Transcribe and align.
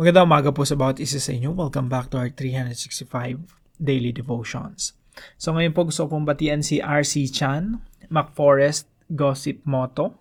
Magandang 0.00 0.32
umaga 0.32 0.48
po 0.48 0.64
sa 0.64 0.80
bawat 0.80 0.96
isa 0.96 1.20
sa 1.20 1.28
inyo. 1.28 1.52
Welcome 1.52 1.92
back 1.92 2.08
to 2.08 2.16
our 2.16 2.32
365 2.32 3.36
Daily 3.76 4.16
Devotions. 4.16 4.96
So 5.36 5.52
ngayon 5.52 5.76
po 5.76 5.84
gusto 5.84 6.08
kong 6.08 6.24
batian 6.24 6.64
si 6.64 6.80
RC 6.80 7.28
Chan, 7.28 7.76
MacForest 8.08 8.88
Gossip 9.12 9.60
Moto, 9.68 10.16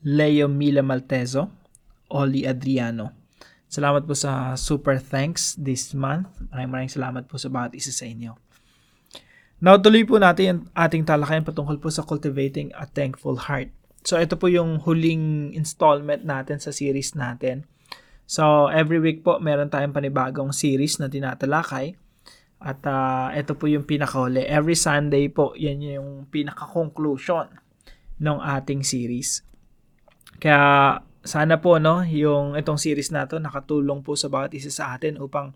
Leo 0.00 0.48
Mila 0.48 0.80
Maltezo, 0.80 1.52
Oli 2.08 2.48
Adriano. 2.48 3.12
Salamat 3.68 4.08
po 4.08 4.16
sa 4.16 4.56
super 4.56 4.96
thanks 4.96 5.60
this 5.60 5.92
month. 5.92 6.32
Maraming 6.48 6.88
maraming 6.88 6.94
salamat 6.96 7.28
po 7.28 7.36
sa 7.36 7.52
bawat 7.52 7.76
isa 7.76 7.92
sa 7.92 8.08
inyo. 8.08 8.32
Now, 9.60 9.76
tuloy 9.76 10.08
po 10.08 10.16
natin 10.24 10.48
ang 10.48 10.88
ating 10.88 11.04
talakayan 11.04 11.44
patungkol 11.44 11.76
po 11.84 11.92
sa 11.92 12.00
cultivating 12.00 12.72
a 12.80 12.88
thankful 12.88 13.36
heart. 13.44 13.76
So, 14.08 14.16
ito 14.16 14.40
po 14.40 14.48
yung 14.48 14.80
huling 14.88 15.52
installment 15.52 16.24
natin 16.24 16.64
sa 16.64 16.72
series 16.72 17.12
natin 17.12 17.68
So, 18.26 18.70
every 18.72 19.02
week 19.02 19.26
po, 19.26 19.36
meron 19.42 19.68
tayong 19.68 19.92
panibagong 19.92 20.54
series 20.54 20.96
na 21.02 21.10
tinatalakay. 21.10 21.98
At 22.62 22.80
uh, 22.86 23.34
ito 23.34 23.58
po 23.58 23.66
yung 23.66 23.82
pinakahuli. 23.82 24.46
Every 24.46 24.78
Sunday 24.78 25.26
po, 25.26 25.52
yan 25.58 25.82
yung 25.82 26.30
pinaka-conclusion 26.30 27.50
ng 28.22 28.38
ating 28.38 28.86
series. 28.86 29.42
Kaya 30.38 31.02
sana 31.22 31.58
po 31.58 31.78
no, 31.82 32.06
yung 32.06 32.54
itong 32.54 32.78
series 32.78 33.10
na 33.10 33.26
to 33.26 33.38
nakatulong 33.42 34.02
po 34.02 34.14
sa 34.14 34.30
bawat 34.30 34.54
isa 34.54 34.70
sa 34.70 34.94
atin 34.94 35.18
upang 35.18 35.54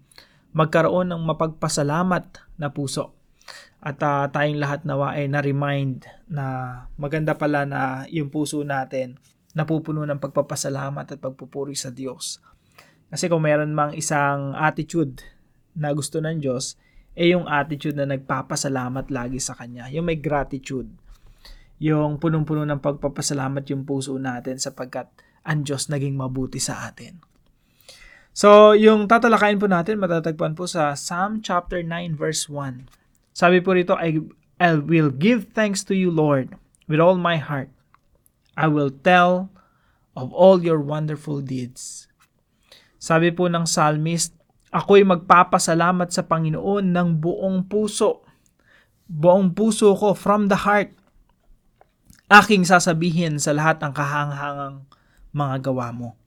magkaroon 0.51 1.11
ng 1.15 1.23
mapagpasalamat 1.27 2.59
na 2.59 2.75
puso. 2.75 3.15
At 3.79 4.03
uh, 4.03 4.27
tayong 4.27 4.59
lahat 4.59 4.83
nawa 4.83 5.15
ay 5.15 5.31
na-remind 5.31 6.11
na 6.27 6.45
maganda 6.99 7.39
pala 7.39 7.63
na 7.63 8.03
yung 8.11 8.35
puso 8.35 8.67
natin 8.67 9.15
napupuno 9.55 10.03
ng 10.03 10.19
pagpapasalamat 10.19 11.07
at 11.07 11.19
pagpupuri 11.23 11.79
sa 11.79 11.95
Diyos 11.95 12.43
kasi 13.11 13.31
kung 13.31 13.47
meron 13.47 13.71
mang 13.71 13.95
isang 13.95 14.55
attitude 14.59 15.23
na 15.79 15.95
gusto 15.95 16.19
ng 16.19 16.43
Diyos, 16.43 16.75
eh 17.17 17.33
yung 17.33 17.49
attitude 17.49 17.97
na 17.97 18.05
nagpapasalamat 18.05 19.09
lagi 19.09 19.41
sa 19.41 19.57
Kanya. 19.57 19.89
Yung 19.89 20.05
may 20.05 20.21
gratitude. 20.21 20.91
Yung 21.81 22.21
punong-puno 22.21 22.69
ng 22.69 22.81
pagpapasalamat 22.81 23.65
yung 23.73 23.89
puso 23.89 24.17
natin 24.21 24.61
sapagkat 24.61 25.09
ang 25.47 25.65
Diyos 25.65 25.89
naging 25.89 26.17
mabuti 26.17 26.61
sa 26.61 26.89
atin. 26.89 27.23
So, 28.37 28.77
yung 28.77 29.09
tatalakayin 29.09 29.57
po 29.57 29.65
natin, 29.65 29.97
matatagpuan 29.97 30.53
po 30.53 30.69
sa 30.69 30.93
Psalm 30.93 31.41
chapter 31.41 31.81
9 31.81 32.21
verse 32.21 32.53
1. 32.53 32.85
Sabi 33.33 33.65
po 33.65 33.73
rito, 33.73 33.97
I, 33.97 34.21
I 34.61 34.77
will 34.77 35.09
give 35.09 35.57
thanks 35.57 35.81
to 35.89 35.97
you, 35.97 36.13
Lord, 36.13 36.53
with 36.85 37.01
all 37.01 37.17
my 37.17 37.41
heart. 37.41 37.73
I 38.57 38.69
will 38.69 38.93
tell 38.93 39.49
of 40.13 40.33
all 40.37 40.61
your 40.61 40.81
wonderful 40.81 41.41
deeds. 41.41 42.09
Sabi 42.97 43.33
po 43.33 43.49
ng 43.49 43.65
psalmist, 43.69 44.35
ako'y 44.73 45.05
magpapasalamat 45.07 46.13
sa 46.13 46.23
Panginoon 46.27 46.93
ng 46.93 47.21
buong 47.21 47.65
puso. 47.69 48.25
Buong 49.07 49.55
puso 49.55 49.95
ko 49.95 50.15
from 50.17 50.49
the 50.51 50.57
heart. 50.57 50.91
Aking 52.27 52.67
sasabihin 52.67 53.39
sa 53.39 53.55
lahat 53.55 53.79
ng 53.79 53.95
kahanghangang 53.95 54.83
mga 55.31 55.71
gawa 55.71 55.95
mo. 55.95 56.19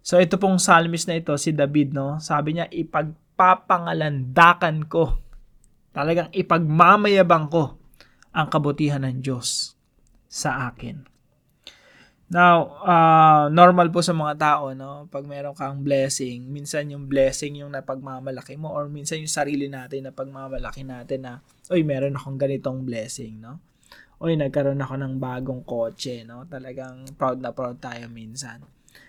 So 0.00 0.16
ito 0.22 0.38
pong 0.40 0.56
psalmist 0.62 1.08
na 1.10 1.18
ito, 1.20 1.36
si 1.36 1.52
David, 1.52 1.92
no? 1.92 2.16
sabi 2.22 2.54
niya, 2.56 2.64
ipagpapangalandakan 2.72 4.88
ko, 4.88 5.20
talagang 5.92 6.32
ipagmamayabang 6.32 7.52
ko 7.52 7.76
ang 8.30 8.46
kabutihan 8.48 9.02
ng 9.04 9.20
Diyos 9.20 9.76
sa 10.30 10.70
akin. 10.70 11.02
Now, 12.30 12.78
uh, 12.86 13.50
normal 13.50 13.90
po 13.90 14.06
sa 14.06 14.14
mga 14.14 14.38
tao, 14.38 14.70
no? 14.70 15.10
Pag 15.10 15.26
meron 15.26 15.50
kang 15.50 15.82
blessing, 15.82 16.46
minsan 16.46 16.86
yung 16.86 17.10
blessing 17.10 17.58
yung 17.58 17.74
napagmamalaki 17.74 18.54
mo 18.54 18.70
or 18.70 18.86
minsan 18.86 19.18
yung 19.18 19.30
sarili 19.30 19.66
natin 19.66 20.06
na 20.06 20.14
pagmamalaki 20.14 20.86
natin 20.86 21.26
na, 21.26 21.32
oy, 21.74 21.82
meron 21.82 22.14
akong 22.14 22.38
ganitong 22.38 22.86
blessing, 22.86 23.42
no? 23.42 23.58
Oy, 24.22 24.38
nagkaroon 24.38 24.78
ako 24.78 24.94
ng 25.02 25.14
bagong 25.18 25.66
kotse, 25.66 26.22
no? 26.22 26.46
Talagang 26.46 27.02
proud 27.18 27.42
na 27.42 27.50
proud 27.50 27.82
tayo 27.82 28.06
minsan. 28.06 28.62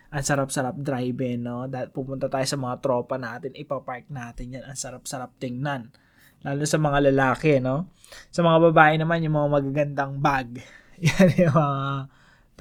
Ang 0.09 0.25
sarap-sarap 0.25 0.81
drive, 0.81 1.38
no? 1.38 1.69
Dahil 1.69 1.94
pupunta 1.94 2.25
tayo 2.25 2.50
sa 2.50 2.57
mga 2.57 2.81
tropa 2.81 3.22
natin, 3.22 3.53
ipapark 3.53 4.09
natin 4.09 4.57
yan. 4.57 4.66
Ang 4.66 4.79
sarap-sarap 4.81 5.38
tingnan. 5.38 5.94
Lalo 6.41 6.66
sa 6.66 6.81
mga 6.81 7.13
lalaki, 7.13 7.62
no? 7.62 7.85
Sa 8.34 8.41
mga 8.41 8.74
babae 8.74 8.97
naman, 8.97 9.22
yung 9.22 9.38
mga 9.38 9.50
magagandang 9.62 10.18
bag. 10.18 10.57
yan 11.06 11.29
yung 11.38 11.53
mga 11.53 11.81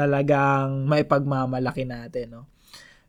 talagang 0.01 0.89
may 0.89 1.05
pagmamalaki 1.05 1.85
natin. 1.85 2.41
No? 2.41 2.43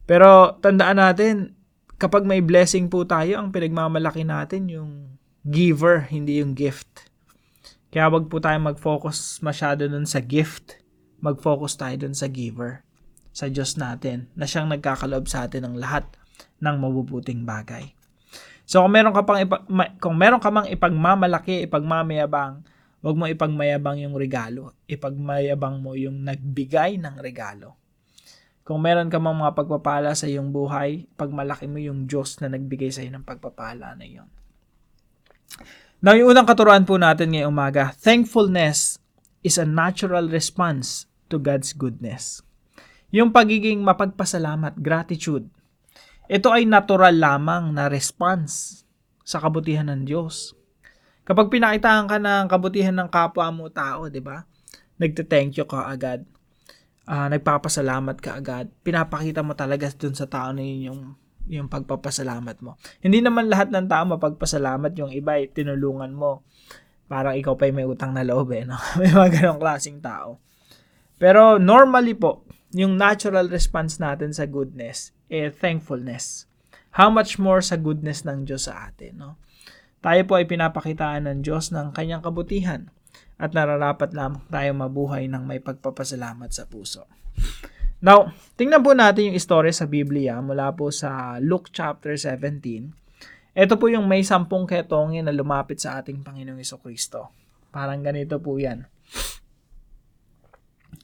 Pero 0.03 0.59
tandaan 0.59 0.99
natin, 0.99 1.55
kapag 1.95 2.27
may 2.27 2.43
blessing 2.43 2.91
po 2.91 3.07
tayo, 3.07 3.39
ang 3.39 3.55
pinagmamalaki 3.55 4.27
natin 4.27 4.67
yung 4.67 5.15
giver, 5.47 6.11
hindi 6.11 6.43
yung 6.43 6.51
gift. 6.51 7.07
Kaya 7.95 8.11
wag 8.11 8.27
po 8.27 8.43
tayo 8.43 8.59
mag-focus 8.59 9.39
masyado 9.39 9.87
nun 9.87 10.03
sa 10.03 10.19
gift. 10.19 10.83
Mag-focus 11.23 11.79
tayo 11.79 11.95
dun 11.95 12.17
sa 12.17 12.27
giver, 12.27 12.83
sa 13.31 13.47
Diyos 13.47 13.77
natin, 13.77 14.27
na 14.35 14.49
siyang 14.49 14.67
nagkakaloob 14.67 15.29
sa 15.29 15.47
atin 15.47 15.69
ng 15.69 15.75
lahat 15.79 16.03
ng 16.59 16.75
mabubuting 16.81 17.45
bagay. 17.45 17.93
So 18.65 18.81
kung 18.81 18.95
meron 18.95 19.13
ka 19.13 19.21
pang 19.27 19.39
ipa, 19.39 19.61
kung 19.99 20.15
meron 20.17 20.41
ka 20.41 20.49
mang 20.49 20.65
ipagmamalaki, 20.65 21.67
ipagmamayabang, 21.67 22.63
Huwag 23.01 23.17
mo 23.17 23.25
ipagmayabang 23.25 23.97
yung 24.05 24.13
regalo. 24.13 24.77
Ipagmayabang 24.85 25.81
mo 25.81 25.97
yung 25.97 26.21
nagbigay 26.21 27.01
ng 27.01 27.17
regalo. 27.17 27.81
Kung 28.61 28.85
meron 28.85 29.09
ka 29.09 29.17
mang 29.17 29.41
mga 29.41 29.57
pagpapala 29.57 30.13
sa 30.13 30.29
iyong 30.29 30.53
buhay, 30.53 31.09
pagmalaki 31.17 31.65
mo 31.65 31.81
yung 31.81 32.05
Diyos 32.05 32.37
na 32.39 32.47
nagbigay 32.53 32.93
sa 32.93 33.01
iyo 33.01 33.09
ng 33.17 33.25
pagpapala 33.25 33.97
na 33.97 34.05
iyon. 34.05 34.29
Now, 36.01 36.13
yung 36.13 36.33
unang 36.33 36.45
katuruan 36.45 36.85
po 36.85 36.97
natin 36.97 37.33
ngayong 37.33 37.53
umaga, 37.53 37.93
thankfulness 37.97 39.01
is 39.41 39.57
a 39.57 39.65
natural 39.65 40.29
response 40.29 41.09
to 41.29 41.41
God's 41.41 41.73
goodness. 41.73 42.45
Yung 43.09 43.33
pagiging 43.33 43.81
mapagpasalamat, 43.81 44.77
gratitude, 44.77 45.49
ito 46.31 46.47
ay 46.53 46.63
natural 46.63 47.17
lamang 47.17 47.73
na 47.75 47.91
response 47.91 48.85
sa 49.25 49.41
kabutihan 49.41 49.89
ng 49.89 50.07
Diyos. 50.07 50.55
Kapag 51.31 51.47
pinakitaan 51.47 52.11
ka 52.11 52.19
ng 52.19 52.51
kabutihan 52.51 52.91
ng 52.91 53.07
kapwa 53.07 53.47
mo 53.55 53.71
tao, 53.71 54.11
'di 54.11 54.19
ba? 54.19 54.43
Nagte-thank 54.99 55.55
you 55.55 55.63
ka 55.63 55.87
agad. 55.87 56.27
Uh, 57.07 57.31
nagpapasalamat 57.31 58.19
ka 58.19 58.35
agad. 58.43 58.67
Pinapakita 58.83 59.39
mo 59.39 59.55
talaga 59.55 59.87
dun 59.95 60.11
sa 60.11 60.27
tao 60.27 60.51
na 60.51 60.59
yun 60.59 60.91
yung 60.91 61.01
yung 61.47 61.67
pagpapasalamat 61.71 62.59
mo. 62.59 62.75
Hindi 62.99 63.23
naman 63.23 63.47
lahat 63.47 63.71
ng 63.71 63.87
tao 63.87 64.03
mapagpasalamat, 64.11 64.91
yung 64.99 65.15
iba 65.15 65.39
ay 65.39 65.47
tinulungan 65.55 66.11
mo. 66.11 66.43
Parang 67.07 67.39
ikaw 67.39 67.55
pa 67.55 67.71
may 67.71 67.87
utang 67.87 68.11
na 68.11 68.27
loob 68.27 68.51
eh, 68.51 68.67
no? 68.67 68.75
may 68.99 69.07
mga 69.07 69.39
ganong 69.39 69.59
klaseng 69.63 70.03
tao. 70.03 70.43
Pero 71.15 71.55
normally 71.55 72.11
po, 72.11 72.43
yung 72.75 72.99
natural 72.99 73.47
response 73.47 74.03
natin 74.03 74.35
sa 74.35 74.43
goodness, 74.51 75.15
eh, 75.31 75.47
thankfulness. 75.47 76.43
How 76.99 77.07
much 77.07 77.39
more 77.39 77.63
sa 77.63 77.79
goodness 77.79 78.27
ng 78.27 78.43
Diyos 78.43 78.67
sa 78.67 78.91
atin, 78.91 79.15
no? 79.15 79.39
Tayo 80.01 80.21
po 80.25 80.33
ay 80.41 80.49
pinapakitaan 80.49 81.29
ng 81.29 81.45
Diyos 81.45 81.69
ng 81.69 81.93
kanyang 81.93 82.25
kabutihan 82.25 82.89
at 83.37 83.53
nararapat 83.53 84.17
lamang 84.17 84.41
tayo 84.49 84.73
mabuhay 84.73 85.29
ng 85.29 85.45
may 85.45 85.61
pagpapasalamat 85.61 86.49
sa 86.49 86.65
puso. 86.65 87.05
Now, 88.01 88.33
tingnan 88.57 88.81
po 88.81 88.97
natin 88.97 89.29
yung 89.29 89.37
istorya 89.37 89.69
sa 89.69 89.85
Biblia 89.85 90.41
mula 90.41 90.73
po 90.73 90.89
sa 90.89 91.37
Luke 91.37 91.69
chapter 91.69 92.17
17. 92.17 93.53
Ito 93.53 93.77
po 93.77 93.93
yung 93.93 94.09
may 94.09 94.25
sampung 94.25 94.65
ketongin 94.65 95.29
na 95.29 95.33
lumapit 95.33 95.77
sa 95.77 96.01
ating 96.01 96.25
Panginoong 96.25 96.65
Kristo. 96.81 97.29
Parang 97.69 98.01
ganito 98.01 98.41
po 98.41 98.57
yan. 98.57 98.89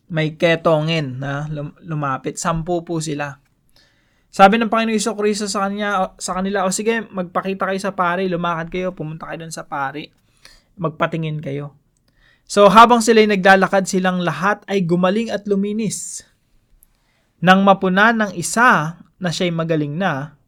May 0.09 0.33
ketongin 0.39 1.21
na 1.21 1.45
lumapit. 1.85 2.41
Sampu 2.41 2.81
po 2.81 2.97
sila. 2.97 3.37
Sabi 4.27 4.59
ng 4.59 4.69
Panginoong 4.69 4.99
Iso 4.99 5.15
Kristo 5.15 5.47
sa 5.47 5.65
kanya 5.65 6.13
sa 6.19 6.37
kanila, 6.37 6.67
o 6.67 6.71
sige, 6.71 7.07
magpakita 7.07 7.71
kayo 7.71 7.79
sa 7.79 7.95
pari, 7.95 8.27
lumakad 8.27 8.67
kayo, 8.69 8.91
pumunta 8.91 9.25
kayo 9.31 9.47
doon 9.47 9.55
sa 9.55 9.65
pari, 9.65 10.11
magpatingin 10.75 11.39
kayo. 11.39 11.73
So 12.47 12.71
habang 12.71 13.03
sila'y 13.03 13.27
naglalakad 13.27 13.87
silang 13.87 14.23
lahat 14.23 14.63
ay 14.71 14.83
gumaling 14.87 15.31
at 15.31 15.47
luminis. 15.47 16.23
Nang 17.43 17.63
mapuna 17.63 18.15
ng 18.15 18.31
isa 18.35 18.99
na 19.19 19.29
siya'y 19.31 19.51
magaling 19.51 19.95
na, 19.99 20.39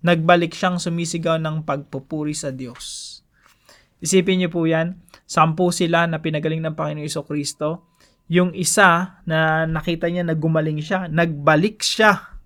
nagbalik 0.00 0.54
siyang 0.54 0.80
sumisigaw 0.80 1.36
ng 1.42 1.66
pagpupuri 1.66 2.32
sa 2.32 2.54
Diyos. 2.54 3.18
Isipin 4.00 4.40
niyo 4.40 4.48
po 4.48 4.64
yan, 4.64 4.96
sampu 5.28 5.68
sila 5.70 6.08
na 6.08 6.24
pinagaling 6.24 6.64
ng 6.64 6.72
Panginoong 6.72 7.04
Iso 7.04 7.20
Kristo. 7.26 7.92
Yung 8.30 8.54
isa 8.56 9.20
na 9.26 9.68
nakita 9.68 10.08
niya 10.08 10.24
na 10.24 10.38
gumaling 10.38 10.80
siya, 10.80 11.10
nagbalik 11.10 11.82
siya 11.84 12.39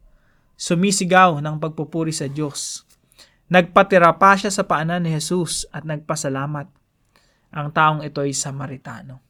sumisigaw 0.55 1.39
ng 1.43 1.57
pagpupuri 1.59 2.15
sa 2.15 2.31
Diyos. 2.31 2.87
Nagpatira 3.51 4.17
pa 4.17 4.35
siya 4.35 4.49
sa 4.49 4.65
paanan 4.65 5.05
ni 5.05 5.13
Jesus 5.13 5.69
at 5.71 5.85
nagpasalamat. 5.85 6.67
Ang 7.55 7.69
taong 7.71 8.01
ito 8.03 8.25
ay 8.25 8.35
Samaritano. 8.35 9.23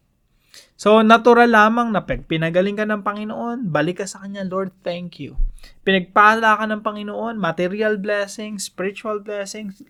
So, 0.74 1.02
natural 1.02 1.50
lamang 1.50 1.90
na 1.90 2.06
pag 2.06 2.26
pinagaling 2.26 2.78
ka 2.78 2.86
ng 2.86 3.02
Panginoon, 3.02 3.70
balik 3.70 4.02
ka 4.02 4.06
sa 4.06 4.22
Kanya, 4.22 4.46
Lord, 4.46 4.70
thank 4.86 5.18
you. 5.18 5.38
Pinagpala 5.82 6.58
ka 6.58 6.64
ng 6.66 6.82
Panginoon, 6.82 7.38
material 7.38 7.98
blessings, 7.98 8.70
spiritual 8.70 9.22
blessings, 9.22 9.82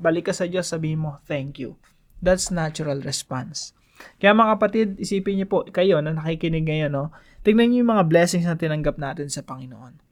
balik 0.00 0.28
ka 0.28 0.34
sa 0.36 0.48
Diyos, 0.48 0.72
sabihin 0.72 1.04
mo, 1.04 1.20
thank 1.24 1.60
you. 1.60 1.76
That's 2.20 2.48
natural 2.52 3.00
response. 3.04 3.76
Kaya 4.20 4.36
mga 4.36 4.60
kapatid, 4.60 4.88
isipin 5.00 5.40
niyo 5.40 5.46
po, 5.48 5.64
kayo 5.68 6.00
na 6.04 6.12
nakikinig 6.12 6.68
ngayon, 6.68 6.92
no? 6.92 7.12
tignan 7.40 7.72
niyo 7.72 7.84
yung 7.84 7.92
mga 7.96 8.04
blessings 8.08 8.44
na 8.44 8.60
tinanggap 8.60 9.00
natin 9.00 9.32
sa 9.32 9.40
Panginoon. 9.44 10.05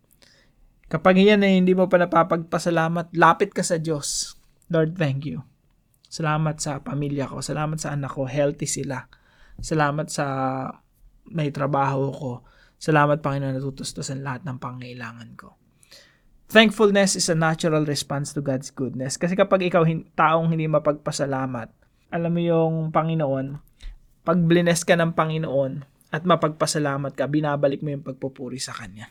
Kapag 0.89 1.17
yan 1.17 1.43
ay 1.43 1.59
hindi 1.59 1.73
mo 1.73 1.89
pa 1.89 1.97
napapagpasalamat, 1.97 3.17
lapit 3.17 3.57
ka 3.57 3.65
sa 3.65 3.81
Diyos. 3.81 4.37
Lord, 4.69 4.97
thank 5.01 5.25
you. 5.25 5.45
Salamat 6.09 6.61
sa 6.63 6.79
pamilya 6.85 7.27
ko. 7.27 7.43
Salamat 7.43 7.81
sa 7.81 7.97
anak 7.97 8.15
ko. 8.15 8.29
Healthy 8.29 8.69
sila. 8.69 9.11
Salamat 9.59 10.13
sa 10.13 10.25
may 11.31 11.51
trabaho 11.51 12.13
ko. 12.13 12.33
Salamat, 12.79 13.25
Panginoon, 13.25 13.57
natutustusan 13.57 14.21
lahat 14.21 14.45
ng 14.45 14.61
pangailangan 14.61 15.31
ko. 15.41 15.57
Thankfulness 16.53 17.17
is 17.17 17.33
a 17.33 17.35
natural 17.35 17.89
response 17.89 18.37
to 18.37 18.45
God's 18.45 18.69
goodness. 18.69 19.17
Kasi 19.17 19.33
kapag 19.35 19.65
ikaw 19.65 19.83
hin- 19.89 20.07
taong 20.13 20.53
hindi 20.53 20.69
mapagpasalamat, 20.69 21.73
alam 22.13 22.31
mo 22.31 22.41
yung 22.45 22.75
Panginoon, 22.93 23.47
pag 24.23 24.39
blines 24.39 24.85
ka 24.85 24.95
ng 24.95 25.17
Panginoon 25.17 25.73
at 26.13 26.23
mapagpasalamat 26.23 27.17
ka, 27.17 27.27
binabalik 27.27 27.81
mo 27.81 27.91
yung 27.91 28.05
pagpupuri 28.05 28.61
sa 28.61 28.77
Kanya. 28.77 29.11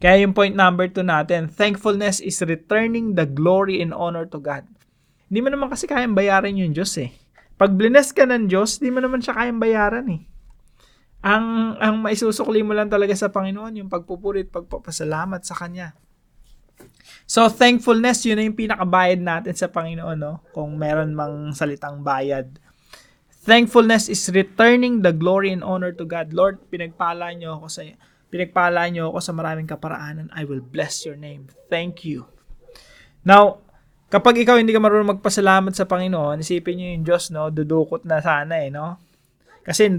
Kaya 0.00 0.24
yung 0.24 0.32
point 0.32 0.56
number 0.56 0.88
2 0.88 1.04
natin, 1.04 1.52
thankfulness 1.52 2.24
is 2.24 2.40
returning 2.40 3.14
the 3.14 3.28
glory 3.28 3.84
and 3.84 3.92
honor 3.92 4.24
to 4.24 4.40
God. 4.40 4.64
Hindi 5.30 5.40
mo 5.44 5.48
naman 5.52 5.68
kasi 5.70 5.86
kayang 5.86 6.16
bayaran 6.16 6.56
yung 6.56 6.72
Diyos 6.72 6.96
eh. 6.98 7.14
Pag 7.60 7.76
blines 7.76 8.10
ka 8.10 8.24
ng 8.24 8.48
Diyos, 8.48 8.80
di 8.80 8.88
mo 8.88 9.04
naman 9.04 9.20
siya 9.20 9.36
kayang 9.36 9.60
bayaran 9.60 10.08
eh. 10.08 10.24
Ang, 11.20 11.76
ang 11.76 12.00
maisusukli 12.00 12.64
mo 12.64 12.72
lang 12.72 12.88
talaga 12.88 13.12
sa 13.12 13.28
Panginoon, 13.28 13.84
yung 13.84 13.92
pagpupuri 13.92 14.48
at 14.48 14.50
pagpapasalamat 14.50 15.44
sa 15.44 15.52
Kanya. 15.52 15.92
So, 17.28 17.46
thankfulness, 17.52 18.24
yun 18.24 18.40
na 18.40 18.48
yung 18.48 18.56
pinakabayad 18.56 19.20
natin 19.20 19.52
sa 19.52 19.68
Panginoon, 19.68 20.16
no? 20.16 20.40
Kung 20.56 20.80
meron 20.80 21.12
mang 21.12 21.52
salitang 21.52 22.00
bayad. 22.00 22.56
Thankfulness 23.44 24.08
is 24.08 24.20
returning 24.32 25.04
the 25.04 25.12
glory 25.12 25.52
and 25.52 25.64
honor 25.64 25.92
to 25.92 26.08
God. 26.08 26.32
Lord, 26.32 26.60
pinagpala 26.72 27.32
niyo 27.36 27.60
ako 27.60 27.66
sa 27.68 27.84
pinagpala 28.30 28.86
niyo 28.86 29.10
ako 29.10 29.18
sa 29.18 29.34
maraming 29.34 29.66
kaparaanan. 29.66 30.30
I 30.32 30.46
will 30.46 30.62
bless 30.62 31.02
your 31.02 31.18
name. 31.18 31.50
Thank 31.66 32.06
you. 32.06 32.30
Now, 33.26 33.60
kapag 34.06 34.38
ikaw 34.40 34.56
hindi 34.56 34.72
ka 34.72 34.80
marunong 34.80 35.18
magpasalamat 35.18 35.74
sa 35.74 35.84
Panginoon, 35.84 36.40
isipin 36.40 36.78
niyo 36.78 36.88
yung 36.94 37.04
Diyos, 37.04 37.34
no? 37.34 37.50
Dudukot 37.50 38.06
na 38.06 38.22
sana 38.22 38.62
eh, 38.62 38.70
no? 38.70 38.96
Kasi 39.66 39.90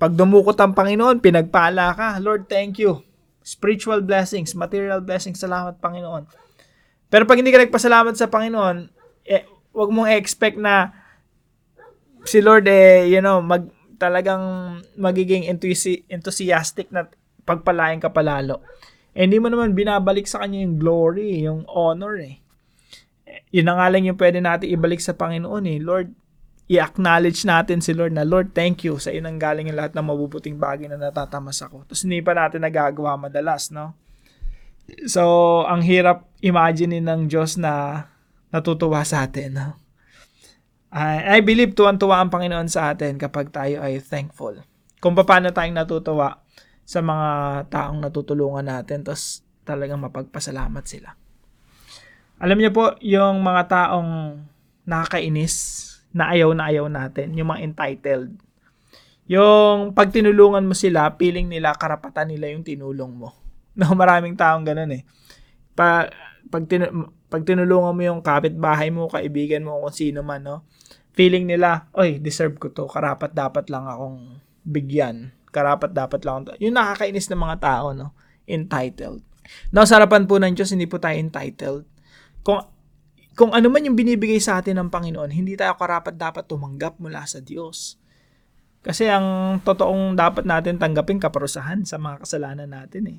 pag 0.00 0.16
dumukot 0.16 0.56
ang 0.60 0.72
Panginoon, 0.72 1.20
pinagpala 1.20 1.92
ka. 1.92 2.16
Lord, 2.24 2.48
thank 2.48 2.80
you. 2.80 3.04
Spiritual 3.40 4.04
blessings, 4.04 4.56
material 4.56 5.00
blessings, 5.04 5.40
salamat 5.40 5.76
Panginoon. 5.80 6.24
Pero 7.10 7.26
pag 7.26 7.36
hindi 7.36 7.50
ka 7.50 7.60
nagpasalamat 7.60 8.14
sa 8.14 8.30
Panginoon, 8.30 8.88
eh, 9.28 9.44
wag 9.74 9.90
mong 9.90 10.08
expect 10.14 10.56
na 10.56 10.94
si 12.24 12.40
Lord 12.40 12.64
eh, 12.68 13.08
you 13.08 13.20
know, 13.20 13.44
mag, 13.44 13.68
talagang 14.00 14.40
magiging 14.96 15.44
enthusi- 15.44 16.06
enthusiastic 16.08 16.88
na 16.88 17.04
pagpalain 17.50 17.98
ka 17.98 18.14
palalo. 18.14 18.62
Eh, 19.10 19.26
hindi 19.26 19.42
mo 19.42 19.50
naman 19.50 19.74
binabalik 19.74 20.30
sa 20.30 20.46
kanya 20.46 20.62
yung 20.62 20.78
glory, 20.78 21.42
yung 21.42 21.66
honor 21.66 22.22
eh. 22.22 22.38
yun 23.50 23.66
na 23.66 23.74
nga 23.78 23.90
lang 23.90 24.06
yung 24.06 24.18
pwede 24.18 24.38
natin 24.38 24.70
ibalik 24.70 25.02
sa 25.02 25.18
Panginoon 25.18 25.66
eh. 25.66 25.78
Lord, 25.82 26.14
i-acknowledge 26.70 27.42
natin 27.42 27.82
si 27.82 27.90
Lord 27.90 28.14
na, 28.14 28.22
Lord, 28.22 28.54
thank 28.54 28.86
you 28.86 28.94
sa 29.02 29.10
inang 29.10 29.42
galing 29.42 29.66
yung 29.66 29.78
lahat 29.78 29.98
ng 29.98 30.06
mabubuting 30.06 30.54
bagay 30.54 30.86
na 30.86 30.94
natatamas 30.94 31.58
ako. 31.66 31.82
Tapos 31.90 32.06
hindi 32.06 32.22
pa 32.22 32.38
natin 32.38 32.62
nagagawa 32.62 33.18
madalas, 33.18 33.74
no? 33.74 33.98
So, 35.06 35.22
ang 35.66 35.86
hirap 35.86 36.30
imagine 36.42 36.98
ng 36.98 37.30
Diyos 37.30 37.58
na 37.58 38.06
natutuwa 38.50 39.06
sa 39.06 39.26
atin. 39.26 39.50
No? 39.54 39.68
I, 40.90 41.38
I 41.38 41.46
believe 41.46 41.78
tuwan-tuwa 41.78 42.18
ang 42.18 42.30
Panginoon 42.34 42.66
sa 42.66 42.90
atin 42.90 43.14
kapag 43.14 43.54
tayo 43.54 43.78
ay 43.78 44.02
thankful. 44.02 44.58
Kung 44.98 45.14
paano 45.14 45.54
tayong 45.54 45.78
natutuwa 45.78 46.39
sa 46.90 46.98
mga 46.98 47.28
taong 47.70 48.02
natutulungan 48.02 48.66
natin, 48.66 49.06
tapos 49.06 49.46
talagang 49.62 50.02
mapagpasalamat 50.02 50.82
sila. 50.82 51.14
Alam 52.42 52.58
niyo 52.58 52.74
po, 52.74 52.98
yung 52.98 53.46
mga 53.46 53.70
taong 53.70 54.42
nakakainis, 54.90 55.86
na 56.10 56.34
ayaw 56.34 56.50
na 56.50 56.66
ayaw 56.66 56.90
natin, 56.90 57.30
yung 57.38 57.54
mga 57.54 57.62
entitled. 57.62 58.34
Yung 59.30 59.94
pag 59.94 60.10
tinulungan 60.10 60.66
mo 60.66 60.74
sila, 60.74 61.14
feeling 61.14 61.46
nila 61.46 61.78
karapatan 61.78 62.34
nila 62.34 62.50
yung 62.50 62.66
tinulong 62.66 63.14
mo. 63.14 63.30
No, 63.80 63.94
maraming 63.94 64.34
taong 64.34 64.66
ganun 64.66 64.90
eh. 64.92 65.06
Pa, 65.78 66.10
pag, 66.50 66.66
tin, 66.66 66.84
pag 67.30 67.46
tinulungan 67.46 67.94
mo 67.94 68.02
yung 68.02 68.20
kapitbahay 68.20 68.90
mo, 68.90 69.06
kaibigan 69.06 69.62
mo, 69.62 69.78
kung 69.86 69.94
sino 69.94 70.26
man, 70.26 70.42
no, 70.42 70.66
feeling 71.14 71.46
nila, 71.46 71.86
oy, 71.94 72.18
deserve 72.18 72.58
ko 72.58 72.74
to, 72.74 72.90
karapat 72.90 73.30
dapat 73.30 73.70
lang 73.70 73.86
akong 73.86 74.42
bigyan. 74.66 75.30
Karapat 75.50 75.90
dapat 75.90 76.22
lang. 76.22 76.46
Yung 76.62 76.74
nakakainis 76.74 77.30
ng 77.30 77.40
mga 77.40 77.56
tao, 77.58 77.92
no, 77.94 78.14
entitled. 78.46 79.22
Now, 79.74 79.82
sa 79.86 79.98
harapan 79.98 80.30
po 80.30 80.38
ng 80.38 80.54
Diyos, 80.54 80.70
hindi 80.70 80.86
po 80.86 81.02
tayo 81.02 81.18
entitled. 81.18 81.84
Kung 82.46 82.62
kung 83.34 83.56
ano 83.56 83.72
man 83.72 83.86
yung 83.86 83.96
binibigay 83.96 84.36
sa 84.36 84.60
atin 84.60 84.76
ng 84.76 84.88
Panginoon, 84.92 85.32
hindi 85.32 85.56
tayo 85.56 85.72
karapat 85.78 86.18
dapat 86.18 86.44
tumanggap 86.44 87.00
mula 87.00 87.24
sa 87.24 87.40
Diyos. 87.40 87.96
Kasi 88.80 89.08
ang 89.08 89.60
totoong 89.64 90.16
dapat 90.16 90.44
natin 90.48 90.80
tanggapin 90.80 91.20
kaparusahan 91.20 91.84
sa 91.84 92.00
mga 92.00 92.24
kasalanan 92.24 92.68
natin 92.68 93.16
eh. 93.16 93.18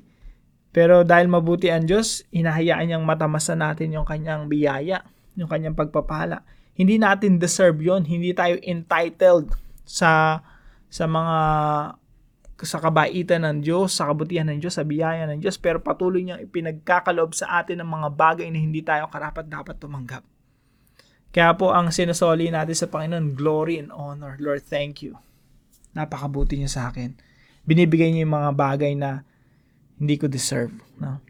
Pero 0.72 1.04
dahil 1.04 1.28
mabuti 1.28 1.68
ang 1.68 1.84
Diyos, 1.84 2.24
hinahayaan 2.32 2.88
niyang 2.88 3.04
matamasan 3.04 3.60
natin 3.60 3.92
yung 3.92 4.06
kanyang 4.08 4.48
biyaya, 4.48 5.04
yung 5.36 5.46
kanyang 5.46 5.76
pagpapala. 5.76 6.42
Hindi 6.72 6.96
natin 6.96 7.36
deserve 7.36 7.78
yon, 7.84 8.08
hindi 8.08 8.32
tayo 8.32 8.56
entitled 8.64 9.52
sa 9.84 10.40
sa 10.88 11.04
mga 11.04 11.38
sa 12.62 12.78
kabaitan 12.78 13.42
ng 13.42 13.58
Diyos, 13.66 13.98
sa 13.98 14.06
kabutihan 14.10 14.46
ng 14.46 14.62
Diyos, 14.62 14.78
sa 14.78 14.86
biyaya 14.86 15.26
ng 15.26 15.42
Diyos, 15.42 15.58
pero 15.58 15.82
patuloy 15.82 16.22
niyang 16.22 16.42
ipinagkakaloob 16.46 17.34
sa 17.34 17.58
atin 17.58 17.82
ng 17.82 17.90
mga 17.90 18.08
bagay 18.14 18.48
na 18.48 18.58
hindi 18.62 18.80
tayo 18.80 19.10
karapat 19.10 19.50
dapat 19.50 19.76
tumanggap. 19.82 20.22
Kaya 21.32 21.56
po 21.56 21.72
ang 21.72 21.88
sinusoli 21.88 22.52
natin 22.52 22.76
sa 22.76 22.86
Panginoon, 22.86 23.34
glory 23.34 23.80
and 23.80 23.90
honor. 23.90 24.36
Lord, 24.38 24.62
thank 24.62 25.00
you. 25.00 25.16
Napakabuti 25.96 26.60
niyo 26.60 26.68
sa 26.68 26.92
akin. 26.92 27.16
Binibigay 27.64 28.12
niyo 28.12 28.28
yung 28.28 28.36
mga 28.36 28.52
bagay 28.52 28.92
na 28.92 29.24
hindi 29.96 30.20
ko 30.20 30.28
deserve. 30.28 30.76
No? 31.00 31.24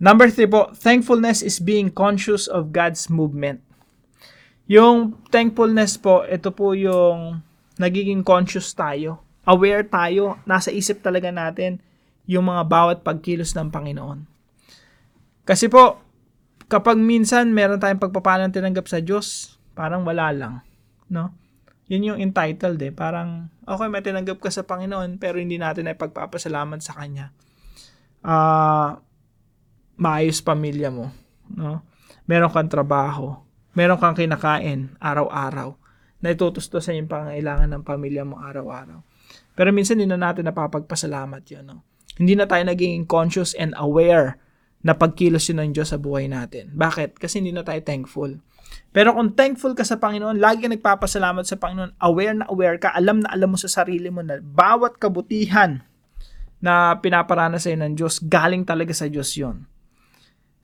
Number 0.00 0.32
three 0.32 0.48
po, 0.48 0.72
thankfulness 0.72 1.44
is 1.44 1.60
being 1.60 1.92
conscious 1.92 2.48
of 2.48 2.72
God's 2.72 3.10
movement. 3.12 3.60
Yung 4.64 5.20
thankfulness 5.28 6.00
po, 6.00 6.24
ito 6.24 6.48
po 6.54 6.72
yung 6.72 7.44
nagiging 7.76 8.24
conscious 8.24 8.72
tayo. 8.72 9.20
Aware 9.48 9.88
tayo, 9.88 10.36
nasa 10.44 10.68
isip 10.68 11.00
talaga 11.00 11.32
natin 11.32 11.80
yung 12.28 12.44
mga 12.52 12.68
bawat 12.68 12.98
pagkilos 13.00 13.56
ng 13.56 13.72
Panginoon. 13.72 14.28
Kasi 15.48 15.72
po, 15.72 15.96
kapag 16.68 17.00
minsan 17.00 17.48
meron 17.56 17.80
tayong 17.80 18.04
pagpapalang 18.04 18.52
tinanggap 18.52 18.84
sa 18.84 19.00
Diyos, 19.00 19.56
parang 19.72 20.04
wala 20.04 20.28
lang. 20.36 20.54
No? 21.08 21.32
Yun 21.88 22.12
yung 22.12 22.20
entitled 22.20 22.76
eh. 22.84 22.92
Parang, 22.92 23.48
okay, 23.64 23.88
may 23.88 24.04
tinanggap 24.04 24.36
ka 24.44 24.52
sa 24.52 24.68
Panginoon, 24.68 25.16
pero 25.16 25.40
hindi 25.40 25.56
natin 25.56 25.88
ay 25.88 25.96
pagpapasalamat 25.96 26.84
sa 26.84 26.92
Kanya 27.00 27.32
uh, 28.22 28.98
maayos 29.98 30.40
pamilya 30.42 30.90
mo, 30.90 31.10
no? 31.52 31.82
Meron 32.28 32.52
kang 32.52 32.70
trabaho, 32.70 33.40
meron 33.74 34.00
kang 34.00 34.16
kinakain 34.16 34.94
araw-araw 35.00 35.74
na 36.18 36.34
itutustusan 36.34 36.98
yung 36.98 37.10
pangailangan 37.10 37.70
ng 37.72 37.82
pamilya 37.86 38.26
mo 38.26 38.42
araw-araw. 38.42 39.00
Pero 39.58 39.74
minsan 39.74 39.98
hindi 39.98 40.14
na 40.14 40.30
natin 40.30 40.46
napapagpasalamat 40.46 41.42
yun. 41.50 41.66
No? 41.66 41.82
Hindi 42.14 42.38
na 42.38 42.46
tayo 42.46 42.62
naging 42.62 43.10
conscious 43.10 43.58
and 43.58 43.74
aware 43.74 44.38
na 44.86 44.94
pagkilos 44.94 45.50
yun 45.50 45.58
ng 45.58 45.70
Diyos 45.74 45.90
sa 45.90 45.98
buhay 45.98 46.30
natin. 46.30 46.70
Bakit? 46.78 47.18
Kasi 47.18 47.42
hindi 47.42 47.50
na 47.50 47.66
tayo 47.66 47.82
thankful. 47.82 48.38
Pero 48.94 49.18
kung 49.18 49.34
thankful 49.34 49.74
ka 49.74 49.82
sa 49.82 49.98
Panginoon, 49.98 50.38
lagi 50.38 50.62
ka 50.62 50.70
nagpapasalamat 50.70 51.42
sa 51.42 51.58
Panginoon, 51.58 51.98
aware 51.98 52.36
na 52.38 52.46
aware 52.46 52.78
ka, 52.78 52.94
alam 52.94 53.26
na 53.26 53.34
alam 53.34 53.50
mo 53.50 53.58
sa 53.58 53.66
sarili 53.66 54.06
mo 54.14 54.22
na 54.22 54.38
bawat 54.38 55.02
kabutihan 55.02 55.82
na 56.62 56.94
pinaparana 56.98 57.58
sa 57.58 57.74
ng 57.74 57.98
Diyos, 57.98 58.22
galing 58.22 58.62
talaga 58.62 58.94
sa 58.94 59.10
Diyos 59.10 59.34
yon. 59.34 59.66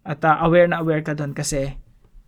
At 0.07 0.23
uh, 0.23 0.39
aware 0.47 0.69
na 0.69 0.83
aware 0.83 1.03
ka 1.03 1.17
doon 1.17 1.33
kasi 1.33 1.75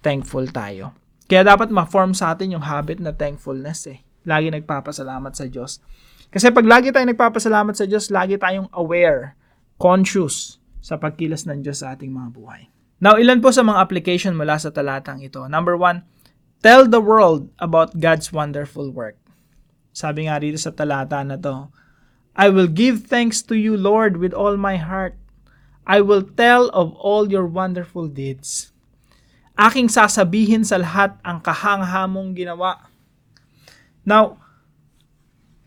thankful 0.01 0.49
tayo. 0.51 0.97
Kaya 1.27 1.43
dapat 1.43 1.75
ma-form 1.75 2.15
sa 2.15 2.33
atin 2.33 2.55
yung 2.57 2.65
habit 2.65 3.03
na 3.03 3.11
thankfulness 3.11 3.91
eh. 3.91 3.99
Lagi 4.25 4.49
nagpapasalamat 4.55 5.35
sa 5.35 5.51
Diyos. 5.51 5.83
Kasi 6.31 6.53
pag 6.53 6.67
lagi 6.67 6.93
tayong 6.93 7.15
nagpapasalamat 7.15 7.75
sa 7.75 7.87
Diyos, 7.87 8.11
lagi 8.13 8.37
tayong 8.37 8.69
aware, 8.75 9.39
conscious 9.81 10.61
sa 10.83 11.01
pagkilos 11.01 11.47
ng 11.47 11.63
Diyos 11.65 11.83
sa 11.83 11.97
ating 11.97 12.13
mga 12.13 12.29
buhay. 12.35 12.63
Now, 13.03 13.21
ilan 13.21 13.45
po 13.45 13.53
sa 13.53 13.61
mga 13.61 13.83
application 13.83 14.39
mula 14.39 14.57
sa 14.57 14.73
talatang 14.73 15.21
ito? 15.21 15.45
Number 15.51 15.77
one, 15.77 16.07
tell 16.65 16.89
the 16.89 17.03
world 17.03 17.53
about 17.61 18.01
God's 18.01 18.33
wonderful 18.33 18.89
work. 18.89 19.21
Sabi 19.93 20.29
nga 20.29 20.41
rito 20.41 20.57
sa 20.61 20.73
talata 20.73 21.21
na 21.25 21.37
to, 21.37 21.69
I 22.37 22.53
will 22.53 22.69
give 22.69 23.09
thanks 23.09 23.41
to 23.49 23.57
you, 23.57 23.77
Lord, 23.81 24.21
with 24.21 24.37
all 24.37 24.61
my 24.61 24.77
heart. 24.77 25.17
I 25.89 26.05
will 26.05 26.21
tell 26.21 26.69
of 26.77 26.93
all 27.01 27.33
your 27.33 27.49
wonderful 27.49 28.09
deeds. 28.11 28.77
Aking 29.57 29.89
sasabihin 29.89 30.61
sa 30.69 30.77
lahat 30.77 31.17
ang 31.25 31.41
kahanghamong 31.41 32.37
ginawa. 32.37 32.93
Now, 34.05 34.37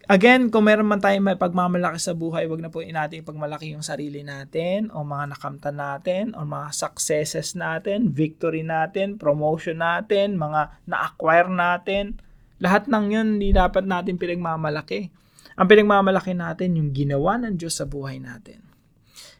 again, 0.09 0.49
kung 0.49 0.65
meron 0.65 0.89
man 0.89 0.97
tayong 0.97 1.23
may 1.23 1.37
pagmamalaki 1.37 2.01
sa 2.01 2.17
buhay, 2.17 2.49
wag 2.49 2.59
na 2.59 2.73
po 2.73 2.81
natin 2.81 3.21
pagmalaki 3.21 3.77
yung 3.77 3.85
sarili 3.85 4.25
natin 4.25 4.89
o 4.89 5.05
mga 5.05 5.37
nakamtan 5.37 5.77
natin 5.77 6.23
o 6.33 6.43
mga 6.43 6.73
successes 6.73 7.53
natin, 7.53 8.09
victory 8.09 8.65
natin, 8.65 9.21
promotion 9.21 9.79
natin, 9.79 10.35
mga 10.35 10.81
na-acquire 10.89 11.47
natin. 11.53 12.17
Lahat 12.59 12.89
ng 12.89 13.05
yun, 13.13 13.27
hindi 13.37 13.53
dapat 13.53 13.85
natin 13.85 14.17
pinagmamalaki. 14.17 15.13
Ang 15.55 15.67
pinagmamalaki 15.69 16.33
natin, 16.33 16.75
yung 16.75 16.89
ginawa 16.91 17.37
ng 17.39 17.55
Diyos 17.55 17.77
sa 17.77 17.85
buhay 17.87 18.17
natin. 18.19 18.65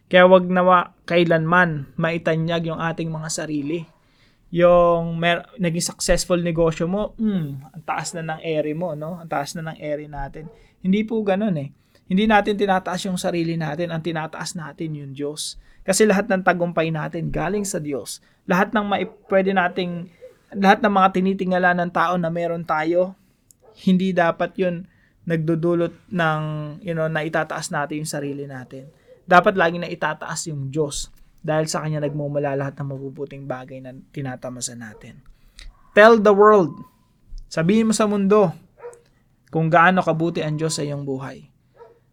Kaya 0.10 0.26
wag 0.26 0.50
nawa 0.50 0.98
kailanman 1.06 1.94
maitanyag 1.94 2.66
yung 2.66 2.82
ating 2.82 3.14
mga 3.14 3.30
sarili 3.30 3.86
yung 4.50 5.22
mer- 5.22 5.46
naging 5.62 5.94
successful 5.94 6.42
negosyo 6.42 6.90
mo, 6.90 7.14
mm, 7.22 7.70
ang 7.70 7.84
taas 7.86 8.18
na 8.18 8.26
ng 8.26 8.42
ere 8.42 8.74
mo, 8.74 8.98
no? 8.98 9.22
Ang 9.22 9.30
taas 9.30 9.54
na 9.54 9.62
ng 9.70 9.78
ere 9.78 10.10
natin. 10.10 10.50
Hindi 10.82 11.06
po 11.06 11.22
ganun 11.22 11.54
eh. 11.62 11.70
Hindi 12.10 12.26
natin 12.26 12.58
tinataas 12.58 13.06
yung 13.06 13.22
sarili 13.22 13.54
natin, 13.54 13.94
ang 13.94 14.02
tinataas 14.02 14.58
natin 14.58 14.98
yung 14.98 15.14
Diyos. 15.14 15.62
Kasi 15.86 16.10
lahat 16.10 16.26
ng 16.26 16.42
tagumpay 16.42 16.90
natin 16.90 17.30
galing 17.30 17.62
sa 17.62 17.78
Diyos. 17.78 18.26
Lahat 18.50 18.74
ng 18.74 18.86
mai- 18.86 19.10
pwede 19.30 19.54
nating 19.54 20.10
lahat 20.58 20.82
ng 20.82 20.94
mga 20.98 21.10
tinitingala 21.14 21.78
ng 21.78 21.94
tao 21.94 22.18
na 22.18 22.34
meron 22.34 22.66
tayo, 22.66 23.14
hindi 23.86 24.10
dapat 24.10 24.58
yun 24.58 24.90
nagdudulot 25.30 25.94
ng, 26.10 26.42
you 26.82 26.98
know, 26.98 27.06
na 27.06 27.22
itataas 27.22 27.70
natin 27.70 28.02
yung 28.02 28.10
sarili 28.10 28.50
natin. 28.50 28.90
Dapat 29.30 29.54
lagi 29.54 29.78
na 29.78 29.86
itataas 29.86 30.50
yung 30.50 30.74
Diyos 30.74 31.14
dahil 31.40 31.66
sa 31.72 31.84
kanya 31.84 32.04
nagmumula 32.04 32.56
lahat 32.56 32.76
ng 32.80 32.88
mabubuting 32.96 33.48
bagay 33.48 33.80
na 33.80 33.96
tinatamasa 34.12 34.76
natin. 34.76 35.24
Tell 35.96 36.20
the 36.20 36.32
world, 36.36 36.76
sabihin 37.48 37.90
mo 37.90 37.94
sa 37.96 38.06
mundo, 38.06 38.54
kung 39.50 39.68
gaano 39.68 40.06
kabuti 40.06 40.46
ang 40.46 40.56
Diyos 40.60 40.78
sa 40.78 40.86
iyong 40.86 41.02
buhay. 41.02 41.50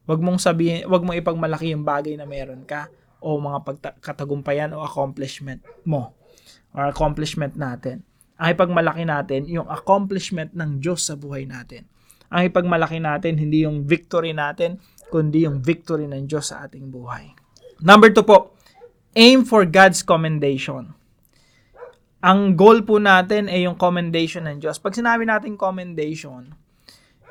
Huwag 0.09 0.21
mong 0.23 0.40
sabihin, 0.40 0.88
huwag 0.88 1.04
mong 1.04 1.18
ipagmalaki 1.21 1.75
yung 1.75 1.85
bagay 1.85 2.16
na 2.16 2.25
meron 2.25 2.64
ka 2.64 2.88
o 3.21 3.37
mga 3.37 3.59
pagta- 3.66 3.97
katagumpayan 4.00 4.73
o 4.73 4.80
accomplishment 4.80 5.61
mo 5.85 6.16
or 6.73 6.88
accomplishment 6.88 7.59
natin. 7.59 8.06
Ang 8.37 8.56
ipagmalaki 8.56 9.04
natin 9.04 9.49
yung 9.49 9.68
accomplishment 9.68 10.52
ng 10.56 10.80
Diyos 10.80 11.04
sa 11.04 11.16
buhay 11.16 11.45
natin. 11.45 11.85
Ang 12.33 12.49
ipagmalaki 12.49 13.00
natin 13.00 13.37
hindi 13.37 13.64
yung 13.64 13.85
victory 13.85 14.33
natin, 14.33 14.80
kundi 15.12 15.45
yung 15.45 15.61
victory 15.61 16.09
ng 16.09 16.25
Diyos 16.25 16.52
sa 16.52 16.64
ating 16.64 16.88
buhay. 16.88 17.33
Number 17.85 18.09
two 18.12 18.25
po, 18.25 18.55
aim 19.16 19.49
for 19.49 19.64
God's 19.64 20.04
commendation. 20.04 20.92
Ang 22.20 22.52
goal 22.52 22.85
po 22.85 23.00
natin 23.00 23.49
ay 23.49 23.64
yung 23.64 23.80
commendation 23.80 24.44
ng 24.44 24.61
Diyos. 24.61 24.76
Pag 24.76 24.92
sinabi 24.92 25.25
natin 25.25 25.56
commendation, 25.56 26.52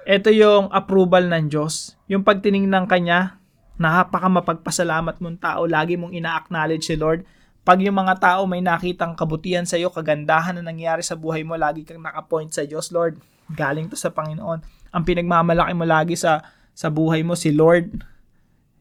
ito 0.01 0.33
yung 0.33 0.73
approval 0.73 1.29
ng 1.29 1.45
Diyos. 1.45 1.93
Yung 2.09 2.25
pagtiningnan 2.25 2.89
kanya, 2.89 3.37
napaka 3.77 4.25
mapagpasalamat 4.25 5.21
mong 5.21 5.37
tao, 5.37 5.69
lagi 5.69 5.93
mong 5.93 6.17
ina-acknowledge 6.17 6.89
si 6.89 6.97
Lord. 6.97 7.21
Pag 7.65 7.81
yung 7.81 7.97
mga 7.97 8.17
tao 8.17 8.41
may 8.49 8.65
nakitang 8.65 9.13
kabutihan 9.13 9.65
sa 9.65 9.77
iyo, 9.77 9.93
kagandahan 9.93 10.57
na 10.57 10.65
nangyari 10.65 11.05
sa 11.05 11.13
buhay 11.13 11.45
mo, 11.45 11.53
lagi 11.53 11.85
kang 11.85 12.01
nakapoint 12.01 12.53
sa 12.53 12.65
Diyos, 12.65 12.89
Lord. 12.93 13.21
Galing 13.53 13.93
to 13.93 13.97
sa 13.97 14.09
Panginoon. 14.09 14.61
Ang 14.89 15.03
pinagmamalaki 15.05 15.73
mo 15.77 15.85
lagi 15.85 16.17
sa 16.17 16.41
sa 16.75 16.89
buhay 16.89 17.21
mo 17.21 17.37
si 17.37 17.53
Lord 17.53 18.14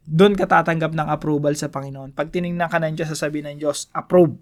doon 0.04 0.37
ka 0.37 0.44
tatanggap 0.44 0.92
ng 0.92 1.08
approval 1.08 1.56
sa 1.56 1.73
Panginoon. 1.73 2.12
Pag 2.12 2.28
tiningnan 2.28 2.68
ka 2.68 2.76
ng 2.76 2.92
Diyos, 2.92 3.08
sasabihin 3.16 3.56
ng 3.56 3.58
Diyos, 3.64 3.88
approve. 3.96 4.37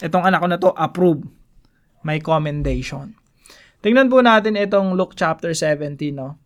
Itong 0.00 0.24
anak 0.24 0.40
ko 0.40 0.48
na 0.48 0.58
to, 0.60 0.70
approve. 0.72 1.28
May 2.00 2.24
commendation. 2.24 3.12
Tingnan 3.84 4.08
po 4.08 4.24
natin 4.24 4.56
itong 4.56 4.96
Luke 4.96 5.12
chapter 5.12 5.52
17, 5.52 6.16
no? 6.16 6.40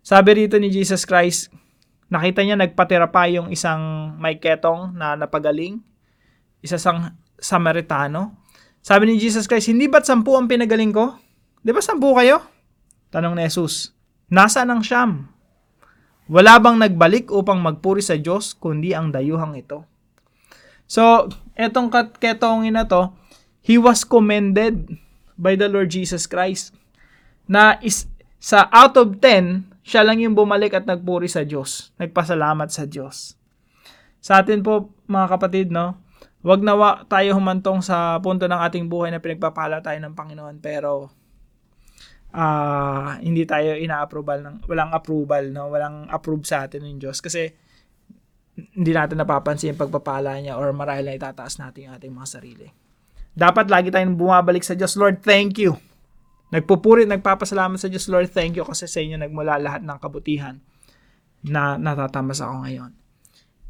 Sabi 0.00 0.44
rito 0.44 0.56
ni 0.56 0.72
Jesus 0.72 1.04
Christ, 1.04 1.52
nakita 2.08 2.40
niya 2.40 2.56
nagpatira 2.56 3.08
pa 3.12 3.28
yung 3.28 3.52
isang 3.52 4.14
may 4.16 4.40
ketong 4.40 4.96
na 4.96 5.16
napagaling, 5.16 5.80
isa 6.64 6.80
sang 6.80 7.16
Samaritano. 7.36 8.40
Sabi 8.84 9.08
ni 9.12 9.20
Jesus 9.20 9.44
Christ, 9.48 9.68
hindi 9.68 9.88
ba't 9.88 10.04
sampu 10.04 10.36
ang 10.36 10.48
pinagaling 10.48 10.92
ko? 10.92 11.16
Di 11.60 11.72
ba 11.72 11.80
sampu 11.80 12.12
kayo? 12.16 12.40
Tanong 13.12 13.36
ni 13.36 13.44
Jesus, 13.44 13.92
nasa 14.28 14.64
ang 14.64 14.80
siyam? 14.80 15.33
Wala 16.24 16.56
bang 16.56 16.80
nagbalik 16.80 17.28
upang 17.28 17.60
magpuri 17.60 18.00
sa 18.00 18.16
Diyos 18.16 18.56
kundi 18.56 18.96
ang 18.96 19.12
dayuhang 19.12 19.60
ito? 19.60 19.84
So, 20.88 21.28
etong 21.52 21.92
ketongin 22.16 22.80
na 22.80 22.88
to, 22.88 23.12
he 23.60 23.76
was 23.76 24.08
commended 24.08 24.88
by 25.36 25.56
the 25.56 25.68
Lord 25.68 25.92
Jesus 25.92 26.24
Christ 26.24 26.72
na 27.44 27.76
is, 27.84 28.08
sa 28.40 28.68
out 28.72 28.96
of 28.96 29.20
10, 29.20 29.68
siya 29.84 30.00
lang 30.00 30.20
yung 30.20 30.32
bumalik 30.32 30.72
at 30.72 30.88
nagpuri 30.88 31.28
sa 31.28 31.44
Diyos. 31.44 31.92
Nagpasalamat 32.00 32.72
sa 32.72 32.88
Diyos. 32.88 33.36
Sa 34.24 34.40
atin 34.40 34.64
po, 34.64 34.96
mga 35.04 35.36
kapatid, 35.36 35.68
no, 35.68 36.00
wag 36.40 36.64
nawa 36.64 37.04
tayo 37.08 37.36
humantong 37.36 37.84
sa 37.84 38.16
punto 38.24 38.48
ng 38.48 38.60
ating 38.64 38.88
buhay 38.88 39.12
na 39.12 39.20
pinagpapala 39.20 39.84
tayo 39.84 39.96
ng 40.00 40.16
Panginoon 40.16 40.56
pero 40.60 41.12
uh, 42.34 43.16
hindi 43.22 43.46
tayo 43.46 43.78
ina-approval 43.78 44.42
ng 44.42 44.56
walang 44.66 44.90
approval 44.90 45.44
no 45.54 45.70
walang 45.70 46.10
approve 46.10 46.42
sa 46.44 46.66
atin 46.66 46.82
ng 46.82 46.98
Diyos 46.98 47.22
kasi 47.22 47.48
hindi 48.54 48.92
natin 48.94 49.18
napapansin 49.18 49.74
yung 49.74 49.82
pagpapala 49.82 50.38
niya 50.38 50.58
or 50.58 50.70
marahil 50.70 51.06
na 51.10 51.18
itataas 51.18 51.58
natin 51.58 51.90
yung 51.90 51.94
ating 51.98 52.14
mga 52.14 52.28
sarili. 52.38 52.68
Dapat 53.34 53.66
lagi 53.66 53.90
tayong 53.90 54.14
bumabalik 54.14 54.62
sa 54.62 54.78
Diyos, 54.78 54.94
Lord, 54.94 55.26
thank 55.26 55.58
you. 55.58 55.74
Nagpupuri, 56.54 57.02
nagpapasalamat 57.02 57.82
sa 57.82 57.90
Diyos, 57.90 58.06
Lord, 58.06 58.30
thank 58.30 58.54
you 58.54 58.62
kasi 58.62 58.86
sa 58.86 59.02
inyo 59.02 59.18
nagmula 59.18 59.58
lahat 59.58 59.82
ng 59.82 59.98
kabutihan 59.98 60.62
na 61.42 61.74
natatamas 61.74 62.38
ako 62.38 62.62
ngayon. 62.62 62.90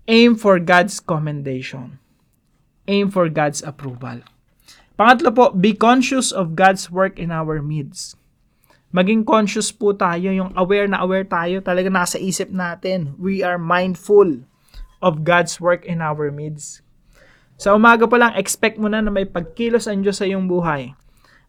Aim 0.04 0.36
for 0.36 0.60
God's 0.60 1.00
commendation. 1.00 1.96
Aim 2.84 3.08
for 3.08 3.32
God's 3.32 3.64
approval. 3.64 4.20
Pangatlo 5.00 5.32
po, 5.32 5.48
be 5.56 5.72
conscious 5.72 6.28
of 6.28 6.52
God's 6.52 6.92
work 6.92 7.16
in 7.16 7.32
our 7.32 7.64
midst 7.64 8.20
maging 8.94 9.26
conscious 9.26 9.74
po 9.74 9.90
tayo, 9.90 10.30
yung 10.30 10.54
aware 10.54 10.86
na 10.86 11.02
aware 11.02 11.26
tayo, 11.26 11.58
talaga 11.58 11.90
nasa 11.90 12.14
isip 12.14 12.54
natin. 12.54 13.18
We 13.18 13.42
are 13.42 13.58
mindful 13.58 14.46
of 15.02 15.26
God's 15.26 15.58
work 15.58 15.82
in 15.82 15.98
our 15.98 16.30
midst. 16.30 16.86
Sa 17.58 17.74
umaga 17.74 18.06
pa 18.06 18.14
lang, 18.22 18.38
expect 18.38 18.78
mo 18.78 18.86
na 18.86 19.02
na 19.02 19.10
may 19.10 19.26
pagkilos 19.26 19.90
ang 19.90 20.06
Diyos 20.06 20.22
sa 20.22 20.30
iyong 20.30 20.46
buhay. 20.46 20.94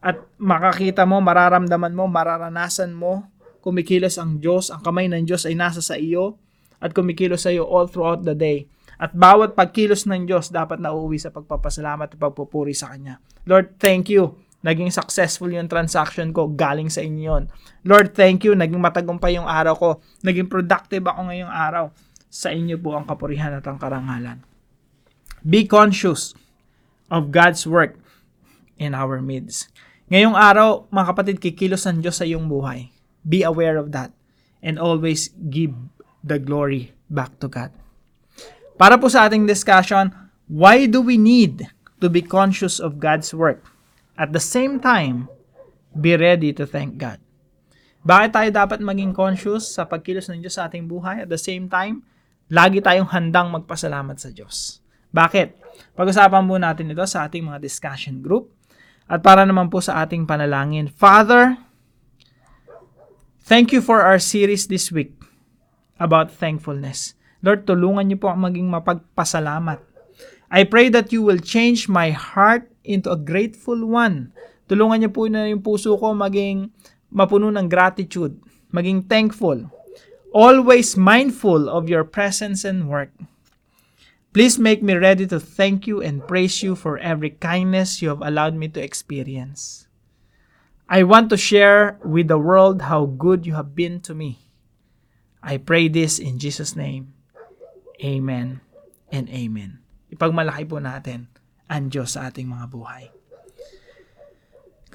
At 0.01 0.25
makakita 0.41 1.05
mo, 1.05 1.21
mararamdaman 1.21 1.93
mo, 1.93 2.09
mararanasan 2.09 2.97
mo, 2.97 3.29
kumikilos 3.61 4.17
ang 4.17 4.41
Diyos, 4.41 4.73
ang 4.73 4.81
kamay 4.81 5.05
ng 5.05 5.29
Diyos 5.29 5.45
ay 5.45 5.53
nasa 5.53 5.85
sa 5.85 5.97
iyo, 5.97 6.41
at 6.81 6.97
kumikilos 6.97 7.45
sa 7.45 7.53
iyo 7.53 7.69
all 7.69 7.85
throughout 7.85 8.25
the 8.25 8.33
day. 8.33 8.65
At 8.97 9.13
bawat 9.13 9.53
pagkilos 9.53 10.09
ng 10.09 10.25
Diyos 10.25 10.49
dapat 10.49 10.81
na 10.81 10.93
uuwi 10.93 11.21
sa 11.21 11.29
pagpapasalamat 11.29 12.17
at 12.17 12.17
pagpupuri 12.17 12.73
sa 12.73 12.89
Kanya. 12.93 13.21
Lord, 13.45 13.77
thank 13.77 14.09
you 14.09 14.44
naging 14.65 14.89
successful 14.89 15.45
yung 15.53 15.69
transaction 15.69 16.33
ko, 16.33 16.49
galing 16.49 16.89
sa 16.89 17.05
inyo 17.05 17.21
yun. 17.21 17.43
Lord, 17.85 18.17
thank 18.17 18.41
you, 18.41 18.57
naging 18.57 18.81
matagumpay 18.81 19.37
yung 19.37 19.45
araw 19.45 19.77
ko, 19.77 19.89
naging 20.25 20.49
productive 20.49 21.05
ako 21.05 21.29
ngayong 21.29 21.53
araw. 21.53 21.93
Sa 22.33 22.49
inyo 22.49 22.81
po 22.81 22.97
ang 22.97 23.05
kapurihan 23.05 23.53
at 23.53 23.63
ang 23.69 23.77
karangalan. 23.77 24.41
Be 25.45 25.69
conscious 25.69 26.33
of 27.13 27.29
God's 27.29 27.69
work 27.69 28.01
in 28.81 28.97
our 28.97 29.21
midst. 29.21 29.69
Ngayong 30.09 30.33
araw, 30.33 30.89
mga 30.89 31.05
kapatid, 31.13 31.37
kikilos 31.37 31.85
ang 31.85 32.01
Diyos 32.01 32.17
sa 32.17 32.25
iyong 32.25 32.49
buhay. 32.49 32.89
Be 33.21 33.45
aware 33.45 33.77
of 33.77 33.93
that 33.93 34.11
and 34.65 34.81
always 34.81 35.29
give 35.53 35.77
the 36.25 36.41
glory 36.41 36.89
back 37.13 37.37
to 37.37 37.45
God. 37.45 37.69
Para 38.75 38.97
po 38.97 39.07
sa 39.07 39.29
ating 39.29 39.45
discussion, 39.45 40.09
why 40.49 40.89
do 40.89 40.99
we 40.99 41.21
need 41.21 41.69
to 42.01 42.09
be 42.09 42.25
conscious 42.25 42.81
of 42.81 42.97
God's 42.97 43.29
work? 43.29 43.61
At 44.15 44.31
the 44.31 44.39
same 44.39 44.79
time, 44.79 45.27
be 45.91 46.15
ready 46.15 46.55
to 46.55 46.63
thank 46.63 46.95
God. 46.95 47.19
Bakit 48.05 48.31
tayo 48.31 48.49
dapat 48.53 48.79
maging 48.79 49.11
conscious 49.11 49.75
sa 49.75 49.83
pagkilos 49.83 50.31
ng 50.31 50.39
Diyos 50.39 50.55
sa 50.55 50.71
ating 50.71 50.87
buhay? 50.87 51.25
At 51.25 51.29
the 51.31 51.41
same 51.41 51.67
time, 51.67 52.05
lagi 52.47 52.79
tayong 52.79 53.09
handang 53.09 53.49
magpasalamat 53.51 54.15
sa 54.15 54.29
Diyos. 54.29 54.79
Bakit? 55.09 55.47
Pag-usapan 55.97 56.43
po 56.45 56.55
natin 56.55 56.93
ito 56.93 57.03
sa 57.09 57.25
ating 57.27 57.43
mga 57.43 57.59
discussion 57.59 58.21
group. 58.21 58.53
At 59.09 59.25
para 59.25 59.41
naman 59.43 59.67
po 59.67 59.81
sa 59.81 60.05
ating 60.05 60.25
panalangin, 60.29 60.85
Father, 60.89 61.57
thank 63.45 63.73
you 63.73 63.81
for 63.81 64.01
our 64.01 64.17
series 64.17 64.69
this 64.69 64.93
week 64.93 65.17
about 65.97 66.33
thankfulness. 66.33 67.17
Lord, 67.45 67.65
tulungan 67.69 68.09
niyo 68.09 68.17
po 68.21 68.33
ang 68.33 68.41
maging 68.41 68.69
mapagpasalamat. 68.69 69.94
I 70.51 70.63
pray 70.63 70.89
that 70.89 71.11
you 71.11 71.21
will 71.21 71.39
change 71.39 71.89
my 71.89 72.11
heart 72.11 72.69
into 72.83 73.11
a 73.11 73.17
grateful 73.17 73.85
one. 73.85 74.31
Tulungan 74.69 75.05
niyo 75.05 75.11
po 75.13 75.25
na 75.29 75.45
yung 75.49 75.61
puso 75.61 75.97
ko 75.97 76.13
maging 76.13 76.69
mapuno 77.13 77.49
ng 77.53 77.69
gratitude, 77.69 78.37
maging 78.73 79.05
thankful, 79.05 79.69
always 80.33 80.97
mindful 80.97 81.69
of 81.69 81.89
your 81.89 82.03
presence 82.03 82.65
and 82.65 82.89
work. 82.89 83.13
Please 84.35 84.59
make 84.59 84.83
me 84.83 84.99
ready 84.99 85.23
to 85.23 85.39
thank 85.39 85.87
you 85.87 86.03
and 86.03 86.27
praise 86.27 86.59
you 86.59 86.75
for 86.75 86.99
every 86.99 87.31
kindness 87.39 88.01
you 88.01 88.09
have 88.11 88.19
allowed 88.19 88.51
me 88.51 88.67
to 88.67 88.83
experience. 88.83 89.87
I 90.91 91.07
want 91.07 91.31
to 91.31 91.37
share 91.37 91.97
with 92.03 92.27
the 92.27 92.37
world 92.37 92.91
how 92.91 93.05
good 93.05 93.47
you 93.47 93.55
have 93.55 93.73
been 93.73 94.01
to 94.01 94.13
me. 94.13 94.51
I 95.41 95.55
pray 95.55 95.87
this 95.87 96.19
in 96.19 96.37
Jesus' 96.37 96.75
name. 96.75 97.13
Amen 98.03 98.59
and 99.07 99.29
amen. 99.29 99.84
Ipagmalaki 100.15 100.63
po 100.63 100.79
natin 100.79 101.27
ang 101.67 101.91
Diyos 101.91 102.15
sa 102.15 102.31
ating 102.31 102.47
mga 102.47 102.65
buhay. 102.71 103.03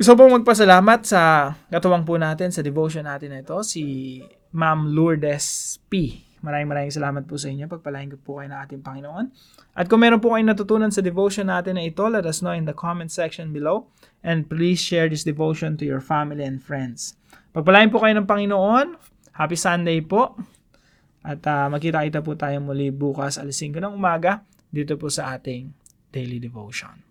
Gusto 0.00 0.16
pong 0.16 0.40
magpasalamat 0.40 1.04
sa 1.04 1.52
katuwang 1.68 2.08
po 2.08 2.16
natin 2.16 2.48
sa 2.48 2.64
devotion 2.64 3.04
natin 3.04 3.36
na 3.36 3.44
ito, 3.44 3.60
si 3.60 4.16
Ma'am 4.56 4.96
Lourdes 4.96 5.76
P. 5.92 6.24
Maraming 6.40 6.72
maraming 6.72 6.94
salamat 6.94 7.28
po 7.28 7.36
sa 7.36 7.52
inyo. 7.52 7.68
Pagpalain 7.68 8.08
ko 8.08 8.16
po 8.16 8.40
kayo 8.40 8.48
ng 8.48 8.60
ating 8.64 8.80
Panginoon. 8.80 9.28
At 9.76 9.92
kung 9.92 10.00
meron 10.00 10.24
po 10.24 10.32
kayong 10.32 10.56
natutunan 10.56 10.88
sa 10.88 11.04
devotion 11.04 11.52
natin 11.52 11.76
na 11.76 11.84
ito, 11.84 12.00
let 12.08 12.24
us 12.24 12.40
know 12.40 12.56
in 12.56 12.64
the 12.64 12.72
comment 12.72 13.12
section 13.12 13.52
below. 13.52 13.92
And 14.24 14.48
please 14.48 14.80
share 14.80 15.04
this 15.12 15.20
devotion 15.20 15.76
to 15.76 15.84
your 15.84 16.00
family 16.00 16.48
and 16.48 16.64
friends. 16.64 17.20
Pagpalain 17.52 17.92
po 17.92 18.00
kayo 18.00 18.16
ng 18.16 18.24
Panginoon. 18.24 18.96
Happy 19.36 19.58
Sunday 19.60 20.00
po. 20.00 20.32
At 21.20 21.44
uh, 21.44 21.68
magkita-kita 21.68 22.24
po 22.24 22.40
tayo 22.40 22.56
muli 22.64 22.88
bukas 22.88 23.36
alas 23.36 23.60
5 23.60 23.84
ng 23.84 23.92
umaga 23.92 24.40
dito 24.70 24.94
po 24.96 25.10
sa 25.10 25.36
ating 25.36 25.74
daily 26.14 26.38
devotion. 26.38 27.02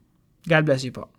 God 0.47 0.63
bless 0.67 0.83
you 0.87 0.95
po. 0.95 1.11